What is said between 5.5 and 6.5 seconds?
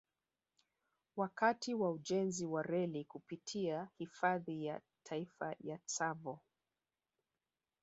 ya Tsavo